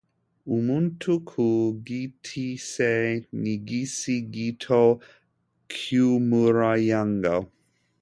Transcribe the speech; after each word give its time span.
Umuntu 0.57 1.11
ku 1.29 1.45
giti 1.87 2.45
cye 2.69 2.93
nigice 3.41 4.13
gito 4.33 4.83
cyumuryango. 5.73 7.33